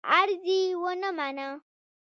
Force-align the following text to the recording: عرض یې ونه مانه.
عرض 0.13 0.43
یې 0.51 0.59
ونه 0.81 1.09
مانه. 1.17 1.49